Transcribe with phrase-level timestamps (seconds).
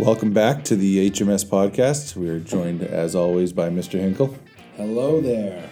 [0.00, 2.16] Welcome back to the HMS podcast.
[2.16, 4.00] We are joined, as always, by Mr.
[4.00, 4.34] Hinkle.
[4.78, 5.68] Hello there.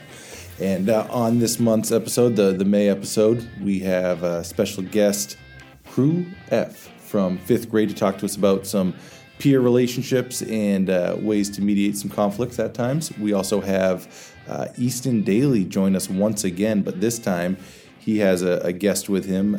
[0.60, 5.38] And uh, on this month's episode, the, the May episode, we have a special guest,
[5.86, 8.94] Crew F from fifth grade, to talk to us about some
[9.38, 13.16] peer relationships and uh, ways to mediate some conflicts at times.
[13.16, 17.56] We also have uh, Easton Daly join us once again, but this time
[17.98, 19.54] he has a, a guest with him.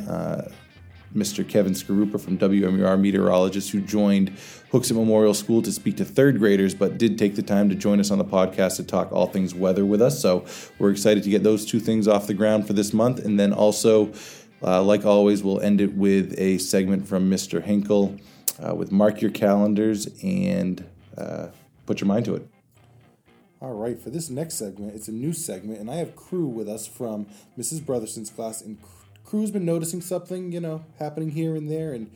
[1.16, 1.48] Mr.
[1.48, 4.31] Kevin Skarupa from WMUR Meteorologist, who joined
[4.72, 8.00] Hooksett Memorial School to speak to third graders, but did take the time to join
[8.00, 10.20] us on the podcast to talk all things weather with us.
[10.20, 10.45] So
[10.77, 13.26] we're excited to get those two things off the ground for this month.
[13.26, 14.14] And then also,
[14.62, 17.64] uh, like always, we'll end it with a segment from Mr.
[17.64, 18.17] Hinkle
[18.64, 20.86] uh, with Mark Your Calendars and
[21.17, 21.48] uh,
[21.86, 22.48] put your mind to it.
[23.62, 26.70] All right, for this next segment, it's a new segment, and I have Crew with
[26.70, 27.26] us from
[27.58, 27.81] Mrs.
[27.81, 28.81] Brotherson's class, and
[29.29, 32.09] Crew's been noticing something, you know, happening here and there, and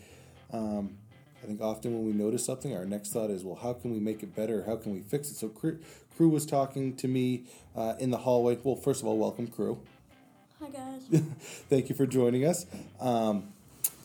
[0.52, 0.98] um,
[1.44, 4.00] I think often when we notice something, our next thought is, well, how can we
[4.00, 4.64] make it better?
[4.64, 5.36] How can we fix it?
[5.36, 5.78] So Crew,
[6.18, 7.44] Crew was talking to me
[7.76, 8.58] uh, in the hallway.
[8.64, 9.80] Well, first of all, welcome, Crew.
[10.60, 11.04] Hi guys.
[11.70, 12.66] Thank you for joining us.
[13.00, 13.54] Um,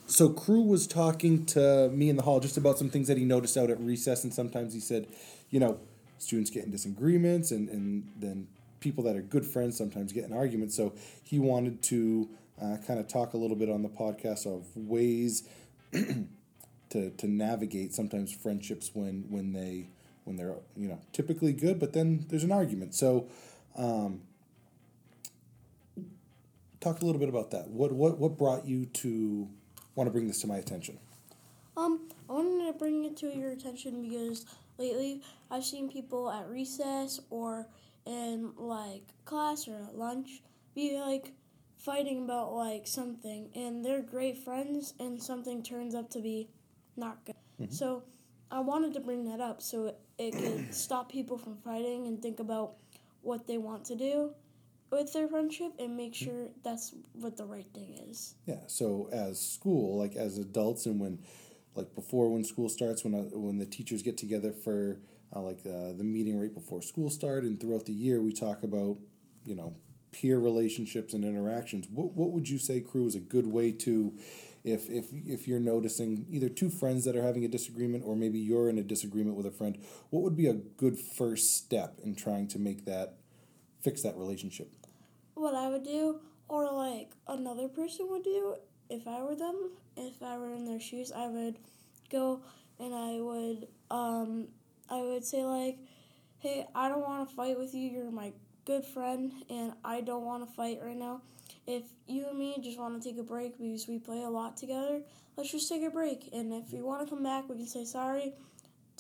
[0.07, 3.25] so Crew was talking to me in the hall just about some things that he
[3.25, 5.07] noticed out at recess, and sometimes he said,
[5.49, 5.81] you know,
[6.19, 8.49] students get in disagreements, and and then
[8.81, 10.77] people that are good friends sometimes get in arguments.
[10.77, 10.93] So
[11.25, 12.29] he wanted to
[12.61, 15.49] uh, kind of talk a little bit on the podcast of ways
[15.93, 19.89] to to navigate sometimes friendships when when they
[20.25, 22.95] when they're you know typically good, but then there's an argument.
[22.95, 23.29] So.
[23.77, 24.23] Um,
[26.81, 27.69] talk a little bit about that.
[27.69, 29.49] What what what brought you to
[29.95, 30.99] want to bring this to my attention?
[31.77, 34.47] Um, I wanted to bring it to your attention because
[34.79, 37.67] lately I've seen people at recess or
[38.05, 40.43] in like class or at lunch
[40.75, 41.33] be like
[41.79, 46.49] fighting about like something and they're great friends and something turns up to be
[46.97, 47.37] not good.
[47.61, 47.73] Mm-hmm.
[47.73, 48.03] So
[48.51, 52.21] I wanted to bring that up so it, it could stop people from fighting and
[52.21, 52.75] think about
[53.23, 54.33] what they want to do
[54.91, 56.25] with their friendship and make mm-hmm.
[56.25, 58.35] sure that's what the right thing is.
[58.47, 58.61] Yeah.
[58.67, 61.21] So as school, like as adults, and when,
[61.75, 64.99] like before when school starts, when uh, when the teachers get together for
[65.35, 68.63] uh, like uh, the meeting right before school start, and throughout the year, we talk
[68.63, 68.97] about,
[69.45, 69.77] you know,
[70.13, 71.87] peer relationships and interactions.
[71.91, 74.15] What what would you say, crew, is a good way to
[74.65, 78.39] if if if you're noticing either two friends that are having a disagreement or maybe
[78.39, 79.79] you're in a disagreement with a friend
[80.11, 83.15] what would be a good first step in trying to make that
[83.81, 84.69] fix that relationship
[85.39, 88.57] what I would do, or like another person would do
[88.91, 91.57] if I were them, if I were in their shoes, I would
[92.11, 92.41] go
[92.81, 94.49] and I would um
[94.91, 95.79] I would say like,
[96.39, 97.89] "Hey, I don't want to fight with you.
[97.89, 98.33] You're my
[98.69, 101.23] good friend and I don't want to fight right now.
[101.67, 104.59] If you and me just want to take a break because we play a lot
[104.59, 105.01] together,
[105.37, 106.29] let's just take a break.
[106.35, 108.35] And if you want to come back, we can say sorry.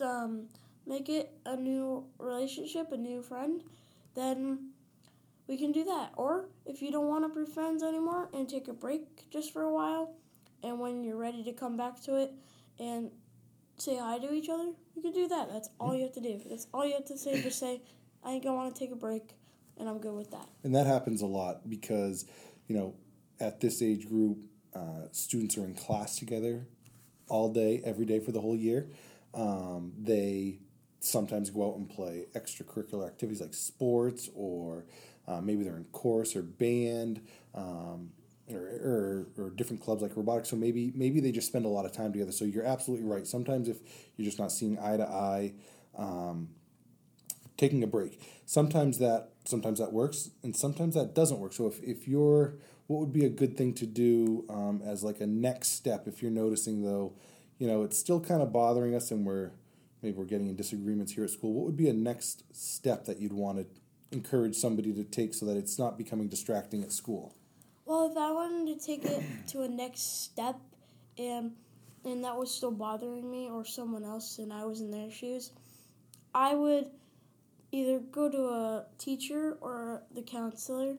[0.03, 0.49] Um,
[0.87, 3.62] make it a new relationship, a new friend.
[4.15, 4.71] Then
[5.47, 6.12] we can do that.
[6.17, 9.62] Or if you don't want to be friends anymore and take a break just for
[9.62, 10.15] a while,
[10.62, 12.33] and when you're ready to come back to it
[12.78, 13.11] and
[13.77, 15.53] say hi to each other, you can do that.
[15.53, 16.41] That's all you have to do.
[16.49, 17.43] That's all you have to say.
[17.43, 17.83] Just say,
[18.25, 19.34] I think I want to take a break,
[19.78, 20.49] and I'm good with that.
[20.65, 22.27] And that happens a lot because,
[22.66, 22.94] you know,
[23.41, 24.39] at this age group,
[24.75, 26.66] uh, students are in class together
[27.28, 28.89] all day, every day for the whole year.
[29.34, 30.59] Um, they
[31.00, 34.84] sometimes go out and play extracurricular activities like sports or
[35.27, 37.21] uh, maybe they're in chorus or band,
[37.55, 38.10] um,
[38.50, 40.49] or, or, or, different clubs like robotics.
[40.49, 42.33] So maybe maybe they just spend a lot of time together.
[42.33, 43.27] So you're absolutely right.
[43.27, 43.77] Sometimes if
[44.16, 45.53] you're just not seeing eye to eye,
[45.99, 46.49] um,
[47.59, 48.23] taking a break.
[48.47, 51.53] Sometimes that sometimes that works, and sometimes that doesn't work.
[51.53, 52.55] So if, if you're
[52.87, 56.23] what would be a good thing to do um, as like a next step if
[56.23, 57.13] you're noticing though,
[57.59, 59.51] you know, it's still kind of bothering us and we're
[60.03, 61.53] maybe we're getting in disagreements here at school.
[61.53, 63.67] What would be a next step that you'd want to
[64.11, 67.34] encourage somebody to take so that it's not becoming distracting at school?
[67.84, 70.57] Well, if I wanted to take it to a next step
[71.19, 71.53] and
[72.04, 75.51] and that was still bothering me or someone else and I was in their shoes,
[76.34, 76.87] I would
[77.72, 80.97] either go to a teacher or the counselor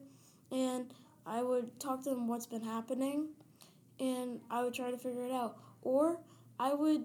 [0.52, 0.92] and
[1.26, 3.28] I would talk to them what's been happening
[3.98, 5.58] and I would try to figure it out.
[5.82, 6.20] Or
[6.58, 7.04] I would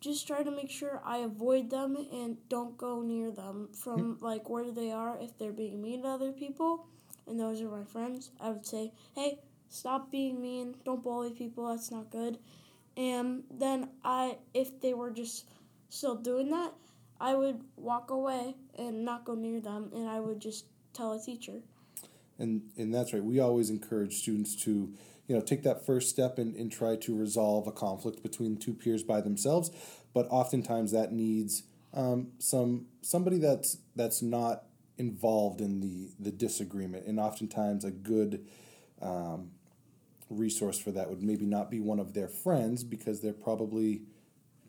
[0.00, 4.24] just try to make sure I avoid them and don't go near them from mm-hmm.
[4.24, 6.86] like where they are if they're being mean to other people
[7.26, 8.30] and those are my friends.
[8.40, 10.74] I would say, "Hey, stop being mean.
[10.84, 11.68] Don't bully people.
[11.68, 12.38] That's not good."
[12.96, 15.46] And then I if they were just
[15.88, 16.72] still doing that,
[17.20, 21.20] I would walk away and not go near them and I would just tell a
[21.20, 21.62] teacher.
[22.38, 23.22] and and that's right.
[23.22, 24.92] We always encourage students to
[25.28, 28.74] you know take that first step and, and try to resolve a conflict between two
[28.74, 29.70] peers by themselves.
[30.14, 31.64] But oftentimes that needs
[31.94, 34.64] um, some somebody that's that's not
[34.98, 38.46] involved in the the disagreement, and oftentimes a good
[39.02, 39.50] um,
[40.30, 44.02] resource for that would maybe not be one of their friends because they're probably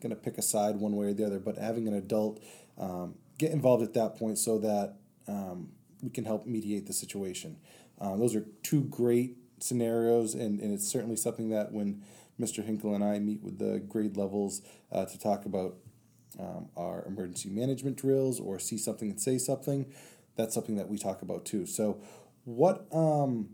[0.01, 1.39] going to pick a side one way or the other.
[1.39, 2.43] But having an adult
[2.77, 4.95] um, get involved at that point so that
[5.27, 5.69] um,
[6.01, 7.57] we can help mediate the situation.
[7.99, 12.03] Um, those are two great scenarios, and, and it's certainly something that when
[12.39, 12.65] Mr.
[12.65, 14.61] Hinkle and I meet with the grade levels
[14.91, 15.75] uh, to talk about
[16.39, 19.91] um, our emergency management drills or see something and say something,
[20.35, 21.65] that's something that we talk about too.
[21.65, 22.01] So,
[22.45, 23.49] what um,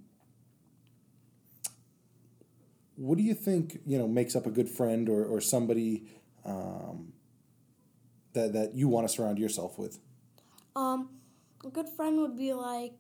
[2.96, 6.08] what do you think you know makes up a good friend or, or somebody
[6.48, 7.14] um,
[8.34, 10.00] that that you want to surround yourself with?
[10.76, 11.10] Um,
[11.66, 12.94] a good friend would be like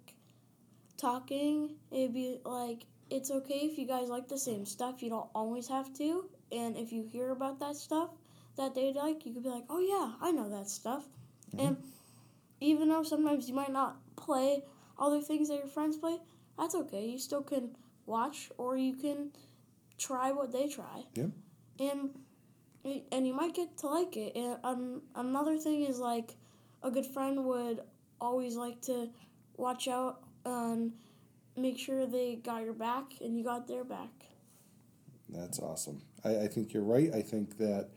[0.97, 1.75] talking.
[1.91, 5.01] It'd be like it's okay if you guys like the same stuff.
[5.01, 6.29] You don't always have to.
[6.51, 8.09] And if you hear about that stuff
[8.57, 11.05] that they like, you could be like, "Oh yeah, I know that stuff."
[11.55, 11.65] Mm-hmm.
[11.65, 11.77] And
[12.59, 14.63] even though sometimes you might not play
[14.99, 16.17] other things that your friends play,
[16.57, 17.05] that's okay.
[17.05, 19.31] You still can watch or you can
[19.97, 21.03] try what they try.
[21.15, 21.29] Yep.
[21.79, 22.09] And
[23.11, 24.35] and you might get to like it.
[24.35, 26.35] And um, another thing is like
[26.83, 27.81] a good friend would
[28.19, 29.09] always like to
[29.57, 30.93] watch out and
[31.55, 34.09] make sure they got your back and you got their back.
[35.29, 36.01] That's awesome.
[36.23, 37.13] I, I think you're right.
[37.13, 37.89] I think that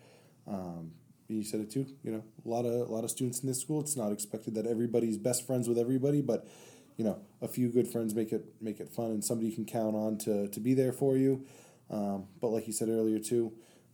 [0.47, 0.93] um,
[1.29, 1.87] you said it too.
[2.03, 3.81] You know, a lot of a lot of students in this school.
[3.81, 6.49] It's not expected that everybody's best friends with everybody, but
[6.97, 9.65] you know, a few good friends make it make it fun, and somebody you can
[9.65, 11.47] count on to to be there for you.
[11.89, 13.53] Um, but like you said earlier too,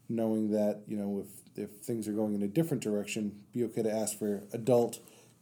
[0.08, 3.82] knowing that you know if if things are going in a different direction, be okay
[3.82, 4.98] to ask for adult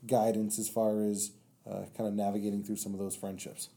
[0.06, 1.32] guidance as far as
[1.68, 3.68] uh, kind of navigating through some of those friendships.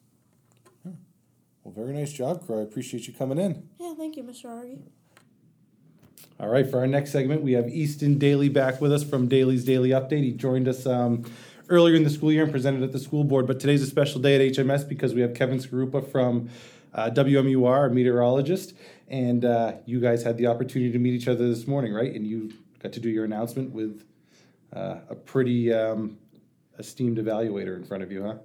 [1.67, 2.59] Well, very nice job, Crew.
[2.59, 3.67] I appreciate you coming in.
[3.77, 4.45] Yeah, thank you, Mr.
[4.45, 4.79] Argy.
[6.39, 9.65] All right, for our next segment, we have Easton Daly back with us from Daly's
[9.65, 10.23] Daily Update.
[10.23, 11.25] He joined us um,
[11.67, 14.21] earlier in the school year and presented at the school board, but today's a special
[14.21, 16.49] day at HMS because we have Kevin Skarupa from
[16.93, 18.73] uh, WMUR, a meteorologist,
[19.07, 22.13] and uh, you guys had the opportunity to meet each other this morning, right?
[22.13, 24.03] And you got to do your announcement with
[24.73, 26.17] uh, a pretty um,
[26.77, 28.35] esteemed evaluator in front of you, huh?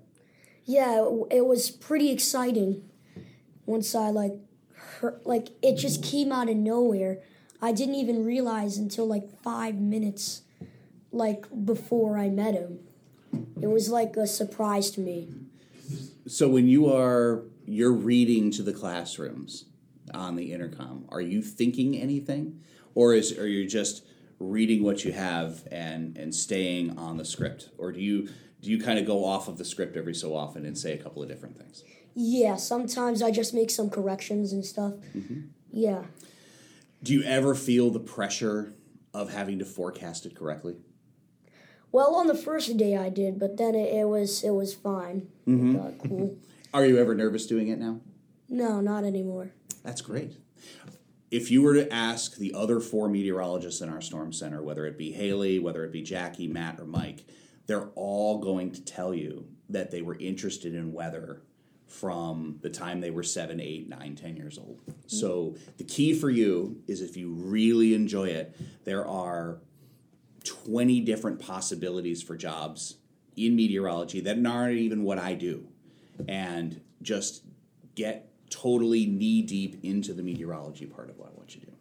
[0.64, 2.88] Yeah, it was pretty exciting.
[3.66, 4.34] Once I like,
[5.00, 7.18] heard, like it just came out of nowhere.
[7.60, 10.42] I didn't even realize until like five minutes,
[11.10, 12.80] like before I met him.
[13.60, 15.28] It was like a surprise to me.
[16.26, 19.66] So when you are you're reading to the classrooms
[20.14, 22.60] on the intercom, are you thinking anything,
[22.94, 24.04] or is are you just
[24.38, 28.28] reading what you have and and staying on the script, or do you
[28.60, 30.98] do you kind of go off of the script every so often and say a
[31.02, 31.82] couple of different things?
[32.14, 34.94] Yeah, sometimes I just make some corrections and stuff.
[35.16, 35.40] Mm-hmm.
[35.72, 36.04] Yeah.
[37.02, 38.74] Do you ever feel the pressure
[39.12, 40.76] of having to forecast it correctly?
[41.90, 45.28] Well, on the first day I did, but then it, it was it was fine.
[45.46, 45.76] Mm-hmm.
[45.76, 46.36] It got cool.
[46.74, 48.00] Are you ever nervous doing it now?
[48.48, 49.52] No, not anymore.
[49.82, 50.36] That's great.
[51.30, 54.98] If you were to ask the other four meteorologists in our storm center, whether it
[54.98, 57.24] be Haley, whether it be Jackie, Matt, or Mike,
[57.66, 61.42] they're all going to tell you that they were interested in weather
[61.86, 64.80] from the time they were seven, eight, nine, ten years old.
[64.86, 64.94] Mm.
[65.06, 69.58] So the key for you is if you really enjoy it, there are
[70.44, 72.96] 20 different possibilities for jobs
[73.36, 75.68] in meteorology that aren't even what I do.
[76.28, 77.44] And just
[77.94, 81.72] get totally knee deep into the meteorology part of what, I want you to do.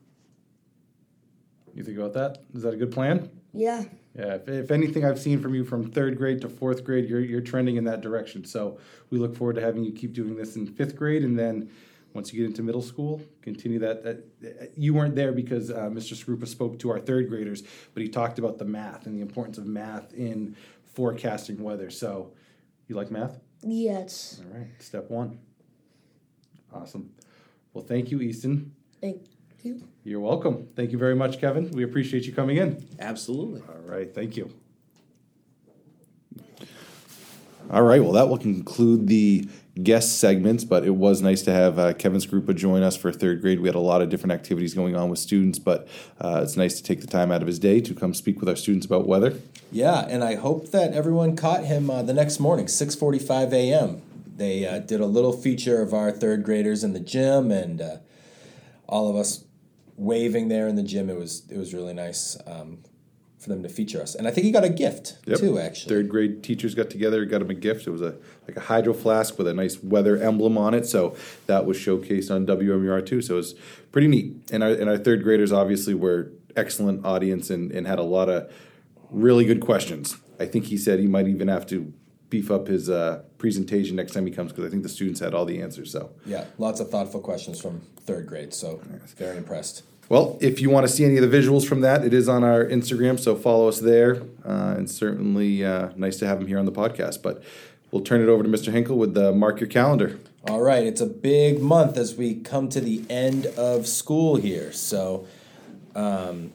[1.74, 2.44] You think about that?
[2.54, 3.30] Is that a good plan?
[3.54, 3.84] Yeah.
[4.18, 7.22] Yeah, if, if anything I've seen from you from third grade to fourth grade, you're,
[7.22, 8.44] you're trending in that direction.
[8.44, 8.78] So
[9.10, 11.24] we look forward to having you keep doing this in fifth grade.
[11.24, 11.70] And then
[12.14, 14.04] once you get into middle school, continue that.
[14.04, 16.14] that you weren't there because uh, Mr.
[16.14, 17.64] Skarupa spoke to our third graders,
[17.94, 20.56] but he talked about the math and the importance of math in
[20.94, 21.90] forecasting weather.
[21.90, 22.34] So
[22.88, 23.40] you like math?
[23.64, 24.42] Yes.
[24.44, 25.40] All right, step one.
[26.74, 27.12] Awesome.
[27.74, 28.74] Well, thank you, Easton.
[29.02, 29.22] Thank
[29.64, 29.84] you.
[30.04, 30.68] You're welcome.
[30.76, 31.70] Thank you very much, Kevin.
[31.72, 32.88] We appreciate you coming in.
[33.00, 33.62] Absolutely.
[33.62, 34.52] All right, thank you.
[37.70, 39.48] All right, well, that will conclude the
[39.82, 43.42] guest segments, but it was nice to have uh, Kevin Skarupa join us for third
[43.42, 43.62] grade.
[43.62, 45.88] We had a lot of different activities going on with students, but
[46.20, 48.50] uh, it's nice to take the time out of his day to come speak with
[48.50, 49.40] our students about weather.
[49.72, 54.02] Yeah, and I hope that everyone caught him uh, the next morning, 6:45 a.m.
[54.34, 57.98] They uh, did a little feature of our third graders in the gym, and uh,
[58.88, 59.46] all of us
[59.98, 61.10] waving there in the gym.
[61.10, 62.38] It was it was really nice.
[62.48, 62.80] Um,
[63.42, 64.14] for them to feature us.
[64.14, 65.40] And I think he got a gift Yep.
[65.40, 65.96] too, actually.
[65.96, 67.88] Third grade teachers got together, got him a gift.
[67.88, 68.16] It was a
[68.48, 70.86] like a hydro flask with a nice weather emblem on it.
[70.86, 71.16] So
[71.48, 73.22] that was showcased on WMUR too.
[73.22, 73.56] So it was
[73.92, 74.36] pretty neat.
[74.52, 78.30] And our and our third graders obviously were excellent audience and, and had a lot
[78.30, 78.52] of
[79.10, 80.18] really good questions.
[80.40, 81.92] I think he said he might even have to
[82.32, 85.36] beef up his uh, presentation next time he comes because I think the students had
[85.36, 85.92] all the answers.
[85.92, 88.56] So Yeah, lots of thoughtful questions from third grade.
[88.56, 88.82] So
[89.18, 89.84] very impressed.
[90.10, 92.44] Well, if you want to see any of the visuals from that, it is on
[92.44, 94.24] our Instagram, so follow us there.
[94.44, 97.22] Uh, and certainly uh, nice to have him here on the podcast.
[97.22, 97.44] But
[97.92, 98.74] we'll turn it over to Mr.
[98.74, 100.20] Hinkle with the mark your calendar.
[100.50, 104.74] All right, it's a big month as we come to the end of school here.
[104.74, 105.28] So
[105.96, 106.52] um,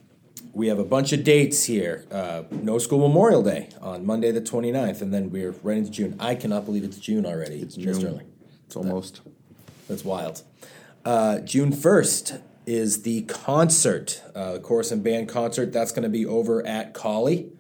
[0.57, 2.07] we have a bunch of dates here.
[2.11, 6.17] Uh, no School Memorial Day on Monday the 29th, and then we're right into June.
[6.19, 7.61] I cannot believe it's June already.
[7.61, 7.93] It's June.
[7.93, 8.33] Sterling.
[8.65, 9.21] It's almost.
[9.87, 10.43] That's wild.
[11.05, 15.75] Uh, June 1st is the concert, uh, the chorus and band concert.
[15.75, 17.53] That's going to be over at Cawley.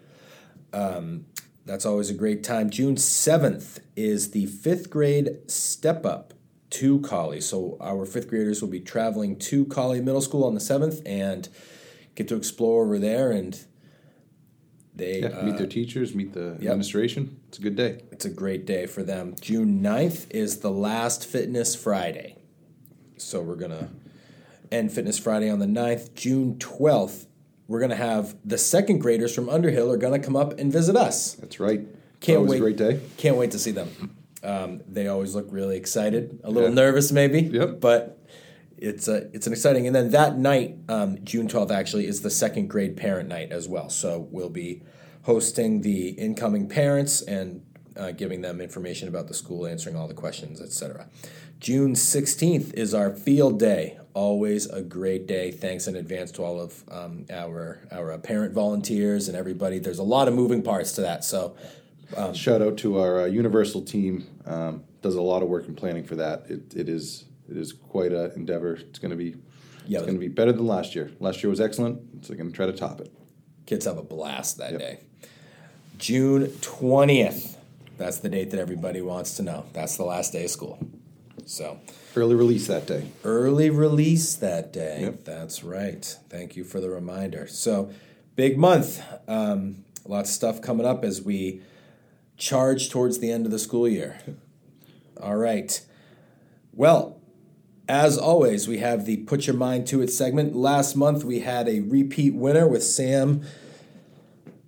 [0.73, 1.27] Um,
[1.67, 2.71] that's always a great time.
[2.71, 6.33] June 7th is the fifth grade step up
[6.71, 7.43] to Cawley.
[7.43, 11.51] So our fifth graders will be traveling to Cawley Middle School on the 7th and
[12.17, 13.31] get to explore over there.
[13.31, 13.57] And
[14.95, 17.39] they Yeah, meet uh, their teachers, meet the administration.
[17.49, 18.01] It's a good day.
[18.11, 19.37] it's a great day for them.
[19.41, 22.37] June 9th is the last Fitness Friday.
[23.19, 23.89] So we're going to
[24.73, 26.15] end Fitness Friday on the 9th.
[26.15, 27.27] June 12th,
[27.69, 30.73] we're going to have the second graders from Underhill are going to come up and
[30.73, 31.35] visit us.
[31.35, 31.87] That's right.
[32.21, 32.57] Can't Always wait.
[32.59, 33.01] a great day.
[33.19, 34.17] Can't wait to see them.
[34.43, 36.75] Um, they always look really excited, a little Yeah.
[36.75, 37.81] nervous maybe, Yep.
[37.81, 38.16] but
[38.79, 39.87] it's a, it's an exciting.
[39.87, 43.69] And then that night, um, June 12th actually is the second grade parent night as
[43.69, 43.89] well.
[43.89, 44.83] So we'll be
[45.23, 47.65] hosting the incoming parents and
[47.97, 51.09] uh, giving them information about the school, answering all the questions, etc.
[51.59, 53.99] June 16th is our field day.
[54.13, 55.51] Always a great day.
[55.51, 59.79] Thanks in advance to all of um, our our parent volunteers and everybody.
[59.79, 61.57] There's a lot of moving parts to that, so
[62.35, 64.27] Shout out to our uh, Universal team.
[64.45, 66.45] Um, does a lot of work in planning for that.
[66.49, 68.75] It, it is it is quite an endeavor.
[68.75, 69.37] It's going to be
[69.87, 71.11] Yeah, it's going to be better than last year.
[71.21, 72.01] Last year was excellent.
[72.25, 73.13] So they're going to try to top it.
[73.67, 74.81] Kids have a blast that Yep.
[74.81, 74.99] day.
[75.99, 77.57] June 20th.
[77.99, 79.65] That's the date that everybody wants to know.
[79.73, 80.79] That's the last day of school.
[81.47, 81.79] So,
[82.15, 83.07] Early release that day.
[83.25, 85.03] early release that day.
[85.03, 85.25] Yep.
[85.25, 86.05] That's right.
[86.29, 87.47] Thank you for the reminder.
[87.47, 87.91] So,
[88.35, 89.01] big month.
[89.29, 91.63] Um, lots of stuff coming up as we
[92.37, 94.19] charge towards the end of the school year.
[95.23, 95.81] All right.
[96.73, 97.16] Well,
[97.89, 100.57] as always, we have the Put Your Mind to It segment.
[100.57, 103.43] Last month we had a repeat winner with Sam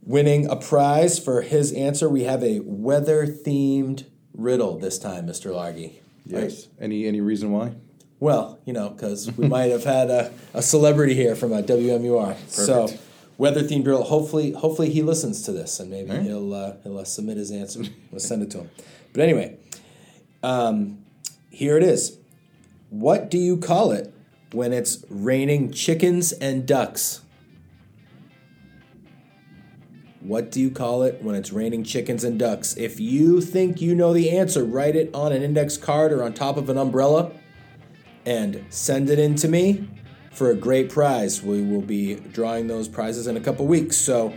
[0.03, 2.09] winning a prize for his answer.
[2.09, 5.51] We have a weather themed riddle this time, Mr.
[5.51, 6.01] Largy.
[6.25, 6.69] Yes.
[6.81, 7.75] Any any reason why?
[8.21, 12.37] Well, you know, because we might have had a, a celebrity here from a WMUR.
[12.49, 13.03] So, Perfect.
[13.37, 14.05] weather themed riddle.
[14.05, 16.23] Hopefully, hopefully he listens to this and maybe right.
[16.23, 17.83] he'll uh, he'll uh, submit his answer.
[18.11, 18.71] we'll send it to him.
[19.13, 19.57] But anyway,
[20.43, 21.05] um,
[21.51, 22.19] here it is.
[22.91, 24.15] What do you call it
[24.53, 27.23] when it's raining chickens and ducks?
[30.21, 32.77] What do you call it when it's raining chickens and ducks?
[32.77, 36.33] If you think you know the answer, write it on an index card or on
[36.33, 37.31] top of an umbrella
[38.25, 39.89] and send it in to me
[40.33, 41.43] for a great prize.
[41.43, 43.97] We will be drawing those prizes in a couple weeks.
[43.97, 44.35] So,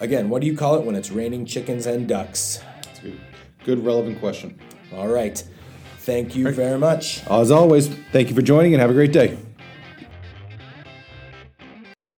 [0.00, 2.60] again, what do you call it when it's raining chickens and ducks?
[2.98, 3.20] A good,
[3.64, 4.58] good relevant question.
[4.92, 5.42] All right.
[6.04, 7.24] Thank you very much.
[7.28, 9.38] As always, thank you for joining and have a great day.